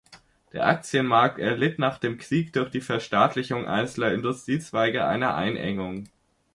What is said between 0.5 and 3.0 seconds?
Der Aktienmarkt erlitt nach dem Krieg durch die